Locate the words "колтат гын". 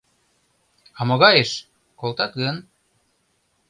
1.99-2.55